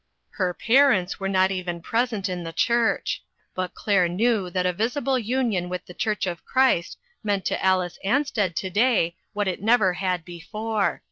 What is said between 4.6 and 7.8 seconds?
a visible union with the church of Christ meant to